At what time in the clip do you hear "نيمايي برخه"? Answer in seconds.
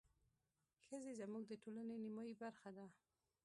2.03-2.69